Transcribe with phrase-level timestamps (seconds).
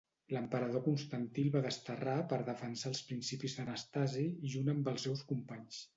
[0.35, 5.89] L'emperador Constantí el va desterrar per defensar els principis d'Anastasi, junt amb els seus companys.